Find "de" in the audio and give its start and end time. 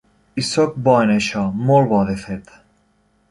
2.09-2.17